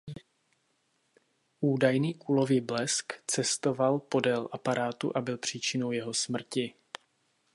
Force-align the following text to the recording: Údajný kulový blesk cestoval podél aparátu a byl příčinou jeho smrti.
Údajný 1.59 2.13
kulový 2.13 2.61
blesk 2.61 3.13
cestoval 3.27 3.99
podél 3.99 4.49
aparátu 4.51 5.17
a 5.17 5.21
byl 5.21 5.37
příčinou 5.37 5.91
jeho 5.91 6.13
smrti. 6.13 6.73